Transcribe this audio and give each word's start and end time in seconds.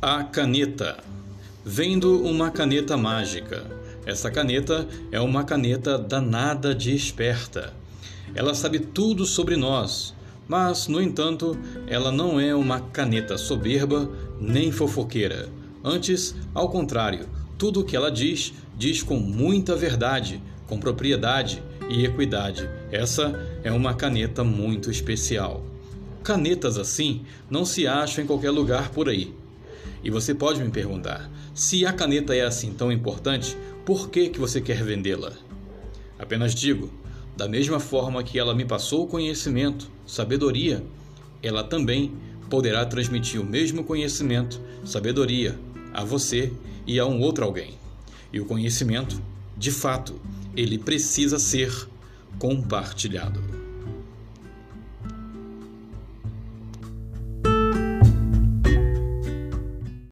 A 0.00 0.22
caneta. 0.22 0.98
Vendo 1.64 2.22
uma 2.22 2.52
caneta 2.52 2.96
mágica. 2.96 3.66
Essa 4.06 4.30
caneta 4.30 4.86
é 5.10 5.20
uma 5.20 5.42
caneta 5.42 5.98
danada 5.98 6.72
de 6.72 6.94
esperta. 6.94 7.74
Ela 8.32 8.54
sabe 8.54 8.78
tudo 8.78 9.26
sobre 9.26 9.56
nós, 9.56 10.14
mas, 10.46 10.86
no 10.86 11.02
entanto, 11.02 11.58
ela 11.88 12.12
não 12.12 12.38
é 12.38 12.54
uma 12.54 12.78
caneta 12.78 13.36
soberba 13.36 14.08
nem 14.40 14.70
fofoqueira. 14.70 15.48
Antes, 15.82 16.32
ao 16.54 16.68
contrário, 16.68 17.26
tudo 17.58 17.80
o 17.80 17.84
que 17.84 17.96
ela 17.96 18.08
diz, 18.08 18.54
diz 18.76 19.02
com 19.02 19.18
muita 19.18 19.74
verdade, 19.74 20.40
com 20.68 20.78
propriedade 20.78 21.60
e 21.90 22.04
equidade. 22.04 22.70
Essa 22.92 23.34
é 23.64 23.72
uma 23.72 23.94
caneta 23.94 24.44
muito 24.44 24.92
especial. 24.92 25.66
Canetas 26.22 26.78
assim 26.78 27.22
não 27.50 27.64
se 27.64 27.84
acham 27.84 28.22
em 28.22 28.28
qualquer 28.28 28.52
lugar 28.52 28.90
por 28.90 29.08
aí. 29.08 29.34
E 30.02 30.10
você 30.10 30.34
pode 30.34 30.62
me 30.62 30.70
perguntar: 30.70 31.30
se 31.54 31.84
a 31.84 31.92
caneta 31.92 32.34
é 32.34 32.42
assim 32.42 32.72
tão 32.72 32.92
importante, 32.92 33.56
por 33.84 34.10
que, 34.10 34.28
que 34.28 34.38
você 34.38 34.60
quer 34.60 34.82
vendê-la? 34.82 35.32
Apenas 36.18 36.54
digo: 36.54 36.90
da 37.36 37.48
mesma 37.48 37.78
forma 37.78 38.22
que 38.22 38.38
ela 38.38 38.54
me 38.54 38.64
passou 38.64 39.06
conhecimento, 39.06 39.90
sabedoria, 40.06 40.84
ela 41.42 41.62
também 41.62 42.12
poderá 42.50 42.84
transmitir 42.84 43.40
o 43.40 43.44
mesmo 43.44 43.84
conhecimento, 43.84 44.60
sabedoria, 44.84 45.58
a 45.92 46.04
você 46.04 46.52
e 46.86 46.98
a 46.98 47.06
um 47.06 47.20
outro 47.20 47.44
alguém. 47.44 47.74
E 48.32 48.40
o 48.40 48.44
conhecimento, 48.44 49.20
de 49.56 49.70
fato, 49.70 50.20
ele 50.56 50.78
precisa 50.78 51.38
ser 51.38 51.72
compartilhado. 52.38 53.57